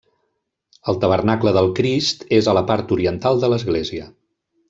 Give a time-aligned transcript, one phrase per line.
[0.93, 4.09] El tabernacle del Crist és a la part oriental de l'església.